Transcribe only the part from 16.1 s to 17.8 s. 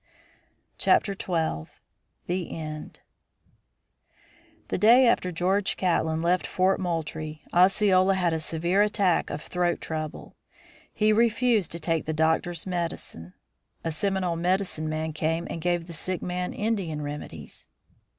man Indian remedies.